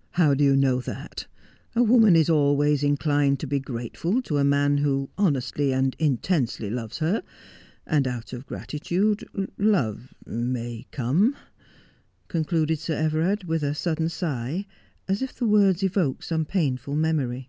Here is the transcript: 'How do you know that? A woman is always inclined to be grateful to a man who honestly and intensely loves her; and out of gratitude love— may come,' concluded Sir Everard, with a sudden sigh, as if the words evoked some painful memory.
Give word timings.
'How 0.20 0.34
do 0.34 0.44
you 0.44 0.56
know 0.56 0.82
that? 0.82 1.26
A 1.74 1.82
woman 1.82 2.14
is 2.14 2.28
always 2.28 2.82
inclined 2.82 3.40
to 3.40 3.46
be 3.46 3.58
grateful 3.58 4.20
to 4.20 4.36
a 4.36 4.44
man 4.44 4.76
who 4.76 5.08
honestly 5.16 5.72
and 5.72 5.96
intensely 5.98 6.68
loves 6.68 6.98
her; 6.98 7.22
and 7.86 8.06
out 8.06 8.34
of 8.34 8.44
gratitude 8.44 9.26
love— 9.56 10.12
may 10.52 10.86
come,' 10.90 11.34
concluded 12.28 12.78
Sir 12.78 12.94
Everard, 12.94 13.44
with 13.44 13.62
a 13.62 13.74
sudden 13.74 14.10
sigh, 14.10 14.66
as 15.08 15.22
if 15.22 15.34
the 15.34 15.46
words 15.46 15.82
evoked 15.82 16.24
some 16.24 16.44
painful 16.44 16.94
memory. 16.94 17.48